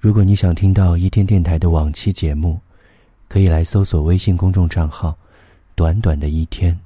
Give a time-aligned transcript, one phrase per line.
[0.00, 2.56] 如果你想听到一天电台的往期节目，
[3.26, 5.12] 可以来搜索微信公众账号
[5.74, 6.78] “短短的一天”。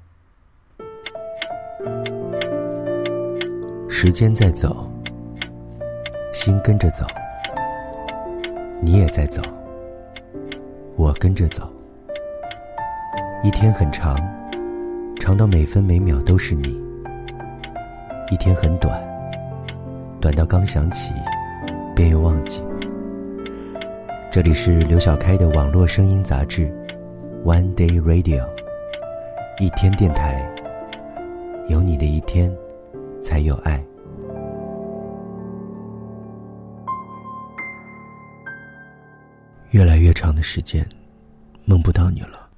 [3.87, 4.91] 时间在走，
[6.33, 7.05] 心跟着走，
[8.81, 9.43] 你也在走，
[10.97, 11.71] 我跟着走。
[13.45, 14.17] 一天很长，
[15.21, 16.71] 长到每分每秒都是你；
[18.31, 18.99] 一天很短，
[20.19, 21.13] 短到刚想起，
[21.95, 22.63] 便又忘记。
[24.33, 26.63] 这里是刘小开的网络声音杂志
[27.45, 28.41] 《One Day Radio》，
[29.63, 30.43] 一天电台，
[31.69, 32.51] 有你的一天，
[33.21, 33.85] 才有爱。
[39.73, 40.89] 越来越长的时间，
[41.67, 42.49] 梦不到你了。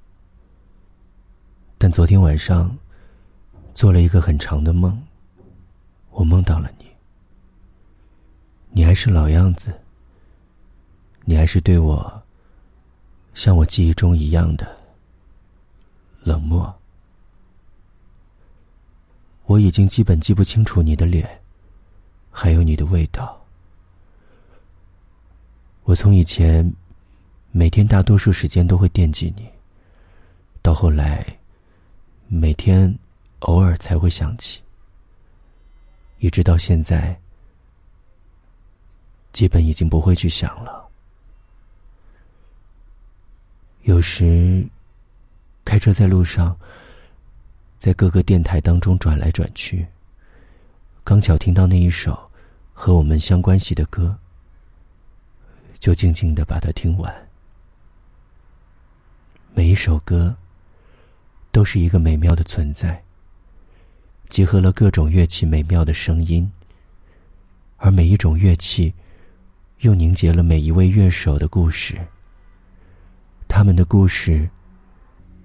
[1.77, 2.73] 但昨天晚上，
[3.73, 4.97] 做了一个很长的梦，
[6.11, 6.85] 我梦到了你。
[8.71, 9.73] 你还是老样子。
[11.27, 12.21] 你还是对我，
[13.33, 14.77] 像我记忆中一样的
[16.21, 16.73] 冷漠。
[19.45, 21.27] 我已经基本记不清楚你的脸，
[22.29, 23.43] 还有你的味道。
[25.83, 26.71] 我从以前
[27.51, 29.49] 每天大多数时间都会惦记你，
[30.61, 31.25] 到后来
[32.27, 32.95] 每天
[33.39, 34.61] 偶尔才会想起，
[36.19, 37.19] 一直到现在，
[39.33, 40.84] 基本已经不会去想了。
[43.85, 44.67] 有时，
[45.63, 46.57] 开车在路上，
[47.77, 49.85] 在各个电台当中转来转去，
[51.03, 52.31] 刚巧听到那一首
[52.73, 54.17] 和我们相关系的歌，
[55.77, 57.13] 就静静的把它听完。
[59.53, 60.35] 每一首歌，
[61.51, 63.03] 都是一个美妙的存在，
[64.29, 66.51] 结合了各种乐器美妙的声音，
[67.77, 68.91] 而每一种乐器，
[69.81, 71.95] 又凝结了每一位乐手的故事。
[73.47, 74.49] 他们的故事，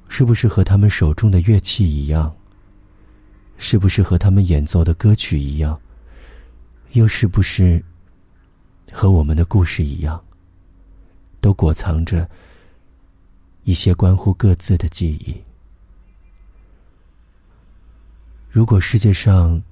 [0.09, 2.34] 是不是和他们手中的乐器一样？
[3.57, 5.79] 是不是和他们演奏的歌曲一样？
[6.92, 7.85] 又是不是
[8.91, 10.20] 和我们的故事一样，
[11.41, 12.29] 都裹藏着
[13.64, 15.36] 一些关乎各自的记忆？
[18.51, 19.63] 如果世界上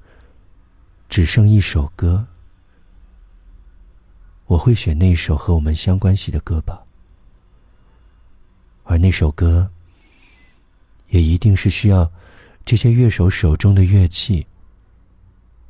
[1.09, 2.25] 只剩一首歌，
[4.47, 6.85] 我会选那首和我们相关系的歌吧。
[8.91, 9.71] 而那首歌，
[11.11, 12.11] 也一定是需要
[12.65, 14.47] 这些乐手手中的乐器，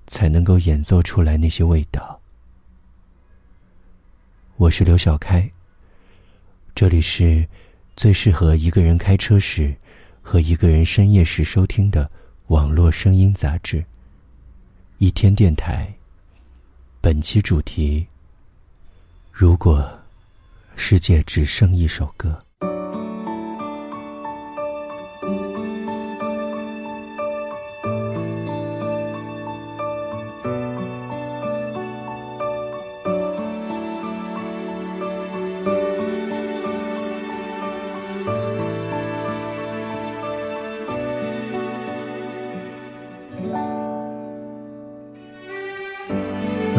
[0.07, 2.21] 才能够演奏出来那些味道。
[4.57, 5.51] 我是刘小开，
[6.77, 7.45] 这里是
[7.97, 9.75] 最适合一个人开车时
[10.23, 12.09] 和一个人深夜时收听的
[12.47, 13.79] 网络声音杂志
[14.99, 15.93] 《一天电台》。
[17.01, 18.07] 本期主题：
[19.33, 19.99] 如果
[20.77, 22.45] 世界只剩一首歌。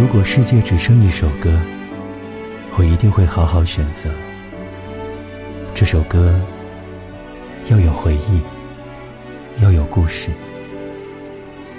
[0.10, 1.56] 如果世界只剩一首歌，
[2.76, 4.10] 我一定会好好选择。
[5.76, 6.42] 这首歌
[7.68, 8.42] 要有回忆，
[9.62, 10.32] 要有故事，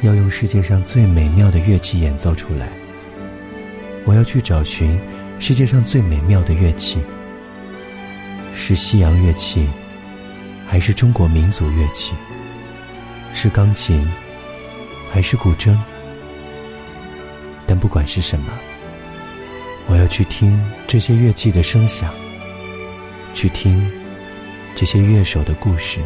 [0.03, 2.69] 要用世界上最美妙的乐器演奏出来。
[4.05, 4.97] 我要去找寻
[5.41, 7.01] 世界上最美妙的乐器，
[8.53, 9.69] 是西洋乐器，
[10.69, 12.13] 还是中国民族乐器？
[13.35, 14.09] 是钢琴，
[15.11, 15.77] 还是古筝？
[17.71, 18.47] 但不管是什么，
[19.87, 22.13] 我要去听这些乐器的声响，
[23.33, 23.89] 去听
[24.75, 26.01] 这些乐手的故事。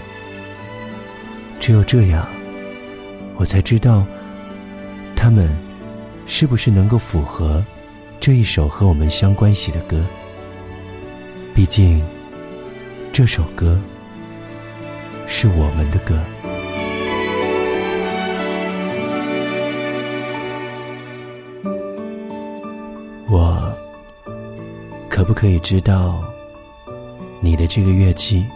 [1.58, 2.28] 只有这样，
[3.36, 4.04] 我才知道
[5.16, 5.56] 他们
[6.26, 7.64] 是不是能够符合
[8.20, 10.04] 这一首和我们相关系的歌。
[11.54, 12.04] 毕竟，
[13.10, 13.80] 这首歌
[15.26, 16.22] 是我们的歌。
[25.44, 26.24] 可以知道
[27.38, 28.46] 你的这个乐器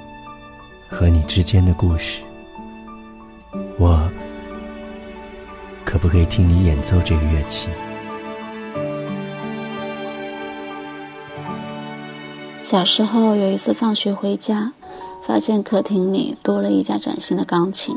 [0.88, 2.22] 和你之间的故事？
[3.78, 4.10] 我
[5.84, 7.68] 可不可以听你演奏这个乐器？
[12.62, 14.72] 小时候有一次放学回家，
[15.22, 17.94] 发现客厅里多了一架崭新的钢琴，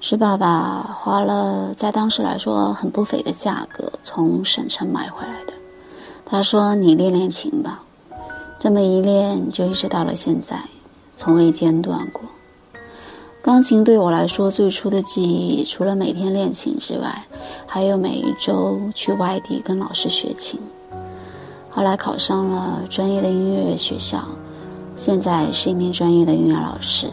[0.00, 5.52] 是爸爸花了在当时来说很不菲的价格从省城买回来的。
[6.24, 7.82] 他说：“你练练琴吧。”
[8.60, 10.60] 这么一练，就一直到了现在，
[11.14, 12.22] 从未间断过。
[13.40, 17.24] 钢琴对我来说，最初的记忆，除了每天练琴之外，
[17.66, 20.60] 还有每一周去外地跟老师学琴。
[21.70, 24.22] 后来考上了专业的音乐学校，
[24.96, 27.08] 现在是一名专业的音乐老师。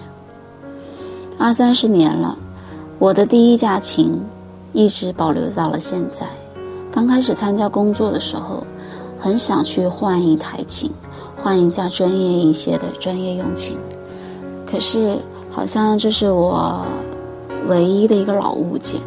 [1.37, 2.35] 二三十年了，
[2.97, 4.19] 我的第一架琴
[4.73, 6.25] 一直保留到了现在。
[6.91, 8.65] 刚开始参加工作的时候，
[9.19, 10.91] 很想去换一台琴，
[11.45, 13.77] 换一架专业一些的专业用琴。
[14.65, 15.19] 可是，
[15.51, 16.83] 好像这是我
[17.67, 18.99] 唯一的一个老物件，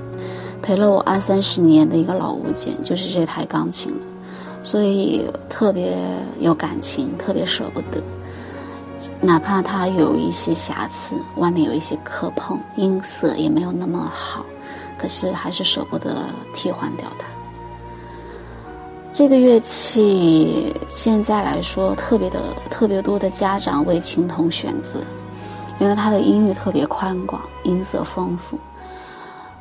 [0.63, 3.99] 陪了我二三十年的一个老物件，就是这台钢琴了。
[4.63, 5.99] 所以特别
[6.39, 8.01] 有感情，特别舍不得。
[9.21, 14.47] 哪怕它有一些瑕疵，外面有一些磕碰，音色也没有那么好，
[14.97, 16.23] 可是还是舍不得
[16.55, 17.27] 替换掉它。
[19.19, 25.01] 这个乐器现在来说特别的特别多的家长为琴童选择，
[25.81, 28.57] 因为它的音域特别宽广，音色丰富。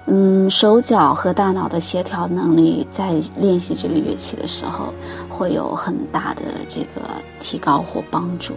[0.06, 4.94] 嗯，手脚和大脑的协调能力在练习这个乐器的时候
[5.28, 7.02] 会有很大的这个
[7.40, 8.54] 提高或帮助。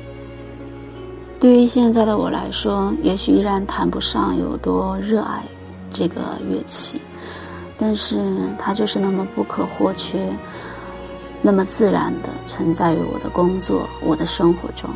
[1.41, 5.41] 对于现在的我来说，也许依然谈不上有多热爱
[5.91, 7.01] 这个乐器，
[7.79, 8.23] 但是
[8.59, 10.31] 它就是那么不可或缺。
[11.43, 14.89] 那么自然的存在于我的工作、我的生活中。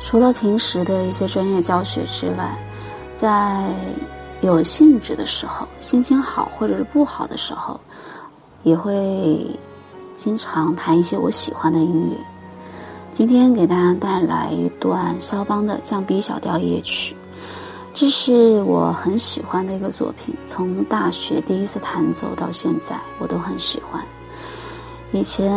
[0.00, 2.56] 除了平时的一些专业教学之外，
[3.14, 3.68] 在
[4.40, 7.78] 有兴致的时候、心情好或者是不好的时候，
[8.62, 9.44] 也会
[10.14, 12.16] 经常弹一些我喜欢的音乐。
[13.10, 17.16] 今天给大家带来一段肖邦的降 B 小调夜曲，
[17.92, 20.36] 这是我很喜欢的一个作品。
[20.46, 24.00] 从大学第一次弹奏到现在，我都很喜欢。
[25.10, 25.48] 以前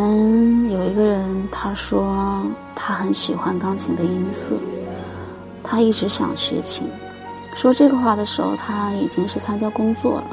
[0.70, 2.42] 有一个人，他说
[2.74, 4.56] 他很喜欢钢琴的音色，
[5.62, 6.88] 他一直想学琴。
[7.54, 10.24] 说这个话的时候，他已经是参加工作了。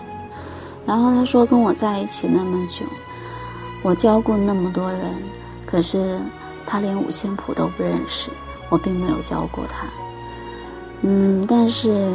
[0.87, 2.87] 然后他说跟我在一起那么久，
[3.83, 5.13] 我教过那么多人，
[5.67, 6.21] 可是
[6.65, 8.31] 他连五线谱都不认识，
[8.69, 9.85] 我并没有教过他。
[11.03, 12.09] 嗯，但是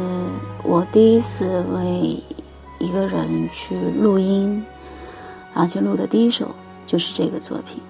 [0.62, 2.18] 我第一次为
[2.78, 4.64] 一个人去录音，
[5.52, 6.48] 而且录的第一首。
[6.86, 7.80] 就是这个作品，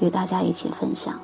[0.00, 1.20] 与大家一起分享。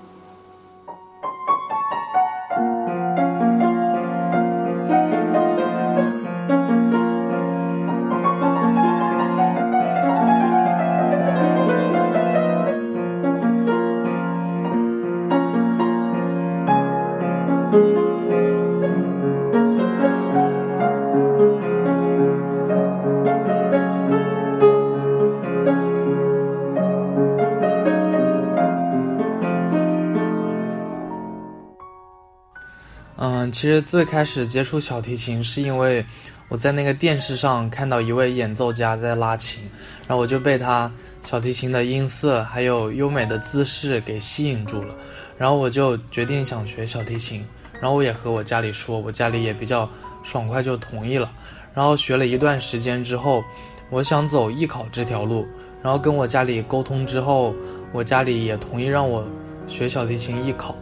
[33.51, 36.05] 其实最开始接触小提琴是因为
[36.49, 39.63] 我在那个电视上看到一位演奏家在拉琴，
[40.07, 40.91] 然后我就被他
[41.23, 44.95] 小提琴的音色还有优美的姿势给吸引住了，
[45.37, 47.45] 然后我就决定想学小提琴，
[47.81, 49.89] 然后我也和我家里说，我家里也比较
[50.23, 51.31] 爽快就同意了，
[51.75, 53.45] 然后学了一段时间之后，
[53.91, 55.47] 我想走艺考这条路，
[55.83, 57.55] 然后跟我家里沟通之后，
[57.93, 59.27] 我家里也同意让我
[59.67, 60.75] 学小提琴艺考，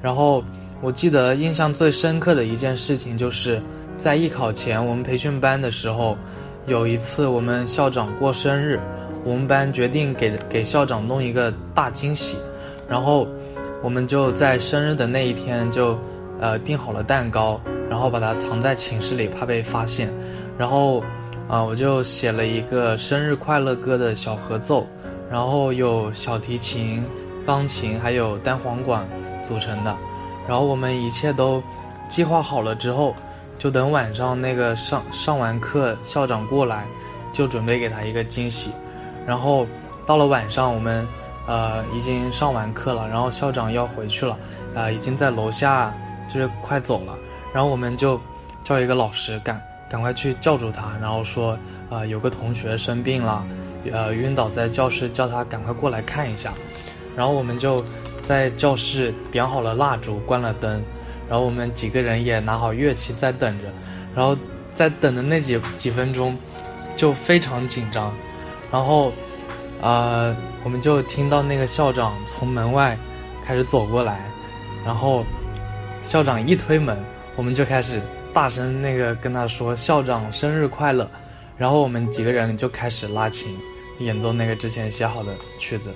[0.00, 0.44] 然后。
[0.80, 3.60] 我记得印象最深刻的一件事情，就是
[3.96, 6.16] 在艺考前，我们培训班的时候，
[6.66, 8.78] 有一次我们校长过生日，
[9.24, 12.36] 我们班决定给给校长弄一个大惊喜，
[12.88, 13.26] 然后
[13.82, 15.98] 我们就在生日的那一天就，
[16.40, 20.08] 呃订好了蛋糕，然后把它藏在寝室里，怕被发现，
[20.56, 21.02] 然后，
[21.48, 24.86] 啊我就写了一个生日快乐歌的小合奏，
[25.28, 27.04] 然后有小提琴、
[27.44, 29.04] 钢琴还有单簧管
[29.42, 29.96] 组成的。
[30.48, 31.62] 然后我们一切都
[32.08, 33.14] 计划好了之后，
[33.58, 36.86] 就等晚上那个上上完课，校长过来，
[37.34, 38.72] 就准备给他一个惊喜。
[39.26, 39.66] 然后
[40.06, 41.06] 到了晚上，我们
[41.46, 44.38] 呃已经上完课了，然后校长要回去了，
[44.74, 45.94] 呃已经在楼下
[46.32, 47.14] 就是快走了。
[47.52, 48.18] 然后我们就
[48.64, 51.58] 叫一个老师赶赶快去叫住他，然后说
[51.90, 53.44] 呃有个同学生病了，
[53.92, 56.54] 呃晕倒在教室，叫他赶快过来看一下。
[57.14, 57.84] 然后我们就。
[58.28, 60.84] 在教室点好了蜡烛，关了灯，
[61.30, 63.64] 然后我们几个人也拿好乐器在等着，
[64.14, 64.36] 然后
[64.74, 66.36] 在等的那几几分钟，
[66.94, 68.14] 就非常紧张，
[68.70, 69.14] 然后，
[69.80, 72.98] 呃，我们就听到那个校长从门外
[73.46, 74.30] 开始走过来，
[74.84, 75.24] 然后
[76.02, 77.02] 校长一推门，
[77.34, 77.98] 我们就开始
[78.34, 81.08] 大声那个跟他说校长生日快乐，
[81.56, 83.56] 然后我们几个人就开始拉琴，
[84.00, 85.88] 演奏那个之前写好的曲子。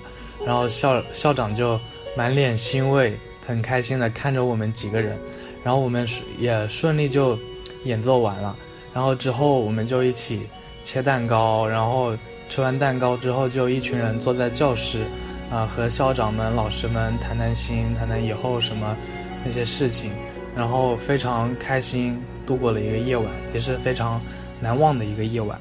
[0.45, 1.79] 然后校校长就
[2.15, 5.17] 满脸欣慰，很开心的看着我们几个人，
[5.63, 7.37] 然后我们也顺利就
[7.85, 8.55] 演奏完了，
[8.93, 10.47] 然后之后我们就一起
[10.83, 12.15] 切蛋糕，然后
[12.49, 15.05] 吃完蛋糕之后就一群人坐在教室，
[15.49, 18.95] 啊和校长们、老师们谈谈心，谈谈以后什么
[19.43, 20.11] 那些事情，
[20.55, 24.21] 然后非常开心度过了一个夜晚，也是非常
[24.59, 25.59] 难忘的一个夜晚。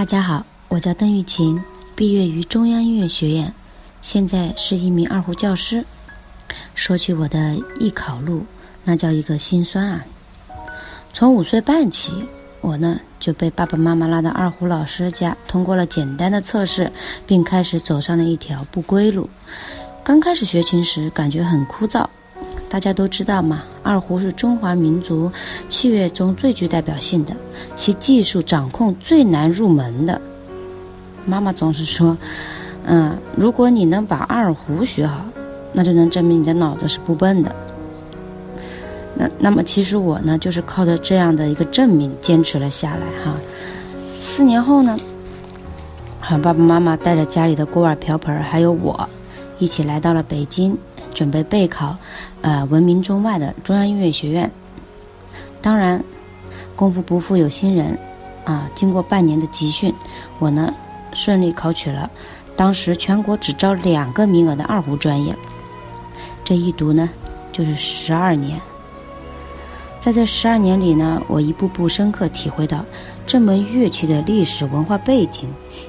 [0.00, 1.62] 大家好，我叫邓玉琴，
[1.94, 3.52] 毕业于中央音乐学院，
[4.00, 5.84] 现在是一名二胡教师。
[6.74, 8.46] 说起我的艺考路，
[8.82, 10.02] 那叫一个心酸啊！
[11.12, 12.14] 从五岁半起，
[12.62, 16.90] 我呢就被爸爸妈妈拉到二胡老师家，通过了简单的测试，
[17.26, 19.28] 并开始走上了一条不归路。
[20.02, 22.06] 刚开始学琴时，感觉很枯燥。
[22.70, 25.30] 大家都知道嘛，二胡是中华民族
[25.68, 27.34] 器乐中最具代表性的，
[27.74, 30.20] 其技术掌控最难入门的。
[31.26, 32.16] 妈妈总是说
[32.86, 35.24] ：“嗯，如果你能把二胡学好，
[35.72, 37.52] 那就能证明你的脑子是不笨的。”
[39.18, 43.34] 那那么，其实我呢，就是靠着这样的一个证明坚持了下来哈。
[44.20, 44.96] 四年后呢，
[46.20, 49.10] 和爸爸妈妈带着家里的锅碗瓢盆，还有我，
[49.58, 50.78] 一起来到了北京。
[51.14, 51.96] 准备备考，
[52.42, 54.50] 呃，闻名中外的中央音乐学院。
[55.62, 56.02] 当然，
[56.74, 57.98] 功夫不负有心人，
[58.44, 59.92] 啊，经过半年的集训，
[60.38, 60.72] 我呢
[61.12, 62.10] 顺利考取了
[62.56, 65.34] 当时全国只招两个名额的二胡专业。
[66.44, 67.10] 这一读呢，
[67.52, 68.58] 就是十二年。
[70.00, 72.82] 在这十二年里呢，我一步步深刻体会到
[73.26, 75.46] 这门乐器的历史文化背景，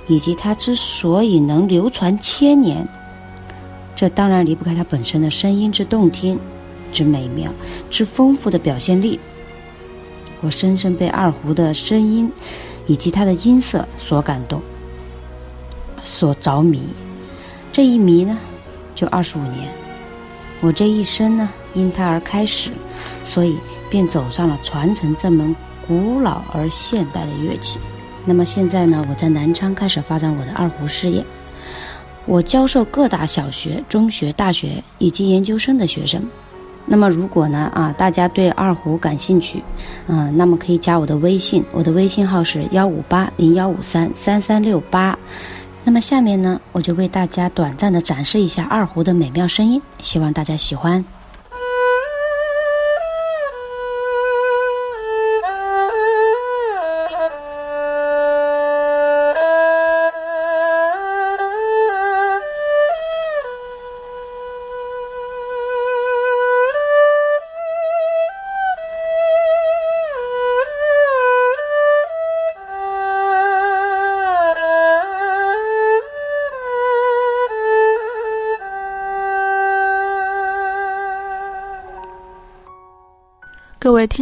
[0.07, 2.85] 以及它之所以能流传千年。
[4.01, 6.39] 这当然离不开它本身的声音之动听，
[6.91, 7.53] 之美妙，
[7.91, 9.19] 之丰富的表现力。
[10.39, 12.27] 我深深被二胡的声音，
[12.87, 14.59] 以及它的音色所感动，
[16.01, 16.81] 所着迷。
[17.71, 18.39] 这一迷呢，
[18.95, 19.71] 就二十五年。
[20.61, 22.71] 我这一生呢，因它而开始，
[23.23, 23.55] 所以
[23.87, 25.55] 便走上了传承这门
[25.87, 27.79] 古老而现代的乐器。
[28.25, 31.23] 那么现在呢，我在南昌开始发展我的二胡事业。
[32.25, 36.21] 我教授各大小学、中学、大学以及研究生的学生。
[36.85, 39.63] 那么，如果呢啊，大家对二胡感兴趣，
[40.07, 45.17] 嗯，那么可以加我的微信，我的微信号是幺五八零幺五三三三六八。
[45.83, 51.03] 那么下面呢，我就为大家短暂的展示一下二胡的美妙声音，希望大家喜欢。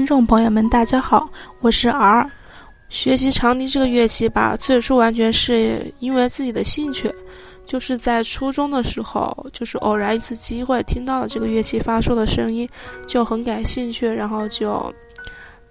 [0.09, 1.29] 众朋友们，大家好，
[1.61, 2.27] 我是 R。
[2.89, 7.13] 学习长笛这个乐器吧，最初完全是因为自己的兴趣，
[7.63, 12.67] 就是在初中的时候，就是偶然一次机会听到了这个乐器发出的声音，
[13.05, 14.91] 就很感兴趣，然后就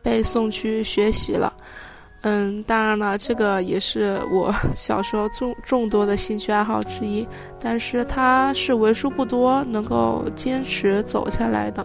[0.03, 1.53] 被送去学习了。
[2.21, 7.27] 嗯，当然了，这个也是我小时候众众多的兴趣爱好之一，
[7.61, 11.85] 但是它是为数不多能够坚持走下来的。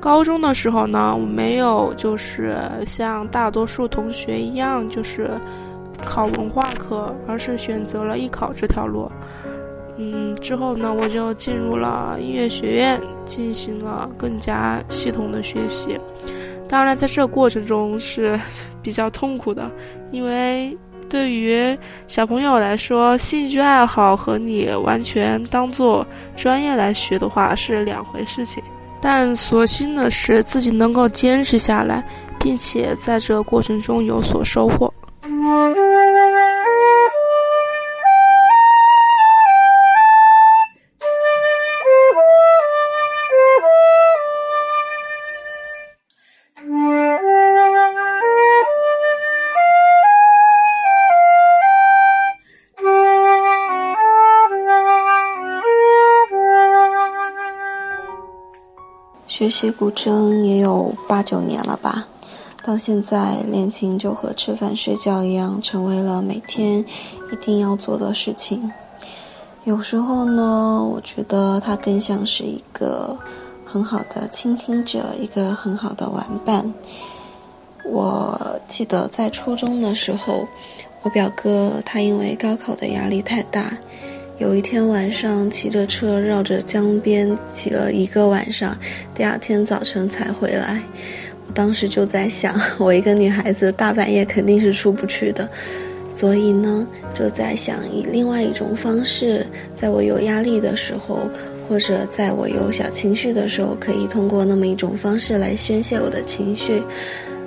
[0.00, 5.30] 高中的时候呢，我没有就是像大多数同学一样，就是
[6.04, 9.10] 考文化课，而是选择了艺考这条路。
[9.96, 15.98] 嗯，之后呢，我就进入了音乐学院，进行了更加系统的学习。
[16.68, 18.38] 当然，在这过程中是
[18.80, 19.68] 比较痛苦的，
[20.12, 20.78] 因为
[21.08, 21.76] 对于
[22.06, 28.62] 小朋友来说，兴趣爱好和你完全当做专业来学的话是两回事情。
[29.00, 32.04] 但所幸的是，自己能够坚持下来，
[32.38, 34.92] 并且在这过程中有所收获。
[59.50, 62.06] 学古筝也有八九年了吧，
[62.64, 66.84] 到现在练琴就和吃饭睡觉一样，成为了每天
[67.32, 68.70] 一定要做的事情。
[69.64, 73.16] 有时候呢，我觉得它更像是一个
[73.64, 76.72] 很好的倾听者，一个很好的玩伴。
[77.84, 80.46] 我记得在初中的时候，
[81.02, 83.76] 我表哥他因为高考的压力太大。
[84.38, 88.76] 有一天晚上，骑着车绕着江边骑了一个晚上，
[89.12, 90.80] 第二天早晨才回来。
[91.48, 95.48] 我当时就在想， 我一个女孩子大半夜肯定是出不去的，
[96.08, 101.18] 所以呢，就在想以另外一种方式，在我有压力的时候，
[101.68, 106.80] 或者在我有小情绪的时候，可以通过那么一种方式来宣泄我的情绪。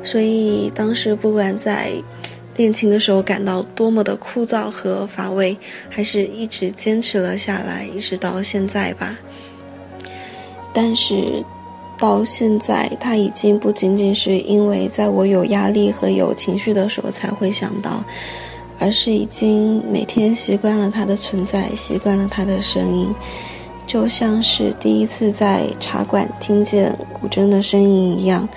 [0.04, 1.94] 所以当时不管在。
[2.62, 5.58] 练琴的时候感到多么的枯燥和乏味，
[5.90, 9.18] 还是一直坚持了下来，一直到现在吧。
[10.72, 11.44] 但是，
[11.98, 18.04] 到现在，它已经不仅仅是因为在我有压力和有情绪的时候才会想到，
[18.78, 23.12] 而是已经每天习惯了它的存在，习惯了它的声音，
[23.88, 28.48] 就像是第一次在茶馆听见古筝的声音一样，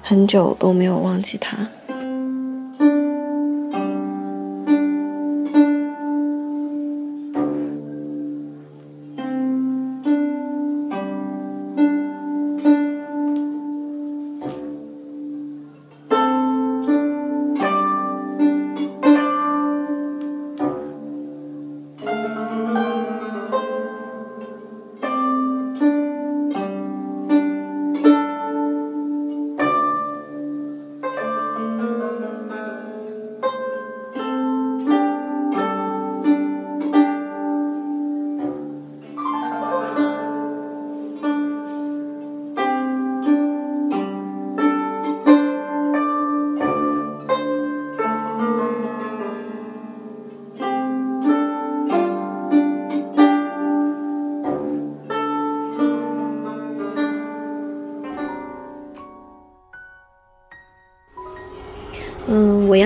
[0.00, 1.68] 很久都没有忘记它。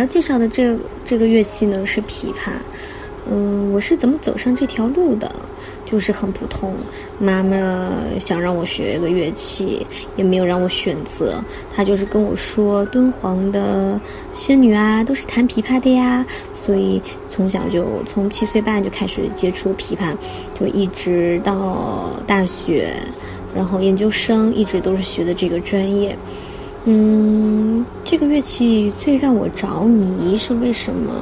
[0.02, 2.50] 要介绍的这这个乐器呢是琵琶。
[3.30, 5.32] 嗯，我是怎么走上这条路的？
[5.86, 6.74] 就是很普通，
[7.20, 9.86] 妈妈想让我学一个乐器，
[10.16, 11.34] 也没有让我选择，
[11.72, 14.00] 她就是跟我说，敦煌的
[14.32, 16.26] 仙女啊都是弹琵琶的呀，
[16.64, 20.16] 所以从小就从七岁半就开始接触琵琶，
[20.58, 22.92] 就一直到大学，
[23.54, 26.16] 然后研究生一直都是学的这个专业。
[26.84, 31.12] 嗯，这个乐器最让我着迷是为什么？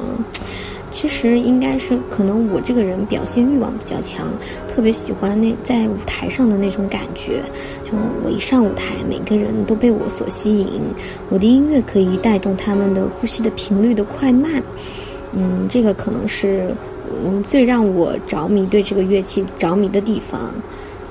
[0.89, 4.27] 其实应该是可能我这个人表现欲望比较强，
[4.67, 7.41] 特别喜欢那在舞台上的那种感觉。
[7.85, 7.91] 就
[8.25, 10.67] 我一上舞台，每个人都被我所吸引，
[11.29, 14.61] 我的音乐可以带动他们的呼吸的频率的快慢。
[15.31, 16.75] 嗯，这个可能是
[17.23, 20.51] 嗯最让我着迷对这个乐器着迷的地方。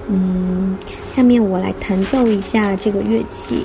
[0.08, 0.76] 嗯，
[1.08, 3.62] 下面我来弹奏一下这个乐器。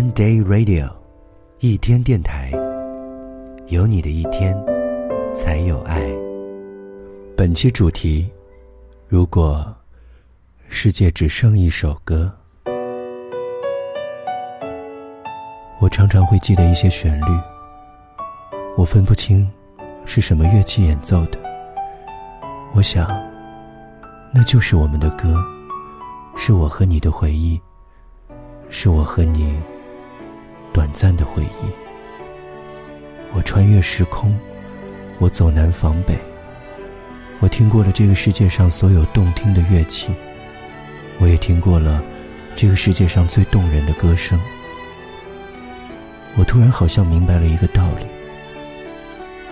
[0.00, 0.88] One Day Radio，
[1.58, 2.50] 一天电台，
[3.66, 4.56] 有你的一天，
[5.34, 6.02] 才有爱。
[7.36, 8.26] 本期主题：
[9.08, 9.62] 如果
[10.70, 12.32] 世界只剩一首歌，
[15.82, 17.38] 我常常会记得一些旋律，
[18.78, 19.46] 我分不清
[20.06, 21.38] 是什么乐器演奏的。
[22.72, 23.06] 我想，
[24.32, 25.34] 那就是我们的歌，
[26.38, 27.60] 是我和你的回忆，
[28.70, 29.60] 是我和你。
[30.72, 31.70] 短暂的回忆，
[33.32, 34.38] 我穿越时空，
[35.18, 36.16] 我走南访北，
[37.40, 40.10] 我听过了这个世界上所有动听的乐器，
[41.18, 42.00] 我也听过了
[42.54, 44.40] 这个世界上最动人的歌声。
[46.36, 48.06] 我突然好像明白了一个道理：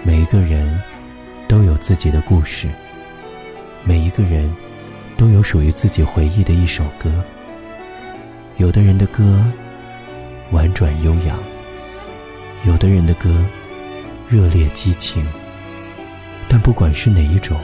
[0.05, 0.81] 每一个人
[1.49, 2.69] 都有自己的故事，
[3.83, 4.55] 每一个人
[5.17, 7.13] 都有属于自己回忆的一首歌。
[8.59, 9.45] 有的人的歌。
[10.51, 11.39] 婉转悠扬，
[12.65, 13.45] 有的人的歌
[14.27, 15.27] 热烈激情，
[16.49, 17.61] 但不管是哪一种，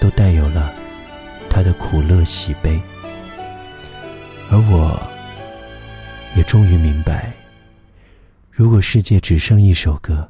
[0.00, 0.72] 都带有了
[1.48, 2.80] 他的苦乐喜悲。
[4.50, 5.00] 而我，
[6.36, 7.32] 也终于明白，
[8.50, 10.28] 如果世界只剩一首歌，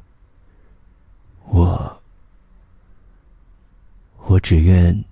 [1.49, 2.01] 我，
[4.27, 5.03] 我只愿，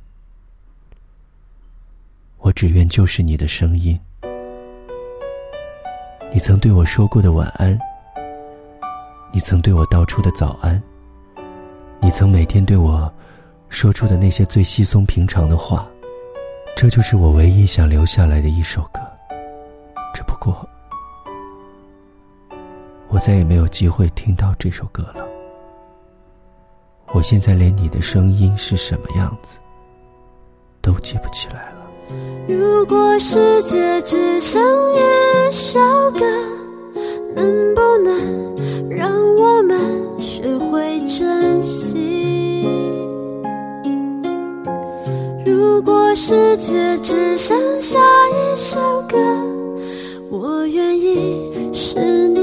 [2.37, 3.99] 我只愿就是你的声音。
[6.33, 7.77] 你曾对我说过的晚安，
[9.33, 10.81] 你曾对我道出的早安，
[11.99, 13.13] 你曾每天对我
[13.67, 15.85] 说出的那些最稀松平常的话，
[16.73, 19.01] 这就是我唯一想留下来的一首歌。
[20.13, 20.65] 只不过，
[23.09, 25.27] 我再也没有机会听到这首歌了。
[27.07, 29.59] 我现在连你的声音是什么样子
[30.81, 31.80] 都记不起来了。
[32.47, 34.61] 如果世界只剩
[34.95, 35.79] 一首
[36.11, 36.25] 歌，
[37.35, 38.55] 能不能
[38.89, 39.79] 让我们
[40.19, 42.65] 学会珍惜？
[45.45, 49.17] 如果世界只剩下一首歌，
[50.29, 52.40] 我愿意是你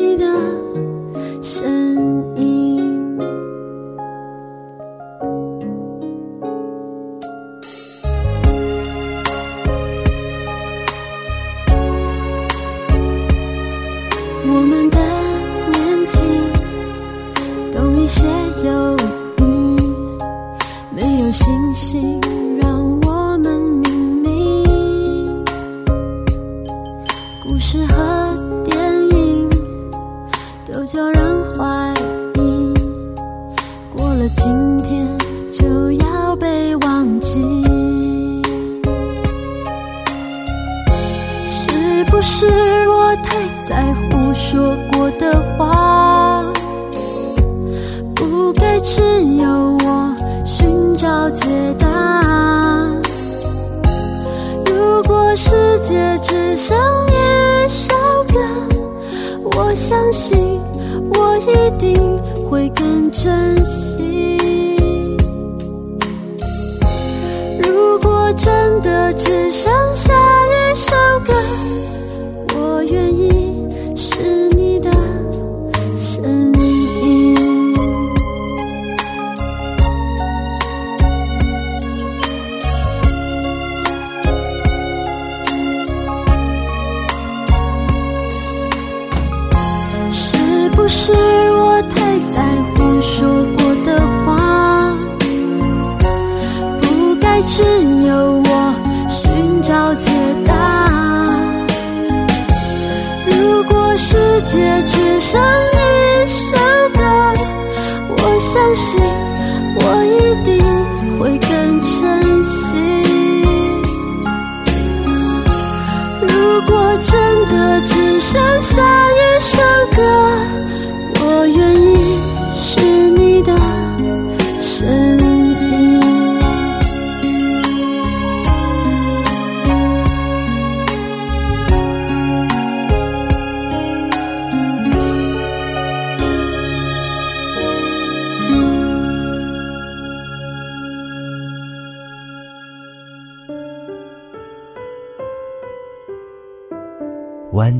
[68.38, 69.72] 真的只剩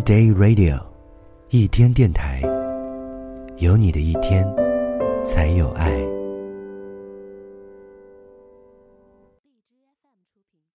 [0.09, 0.81] Day Radio，
[1.51, 2.40] 一天电台，
[3.59, 4.42] 有你的一天，
[5.23, 6.08] 才有爱。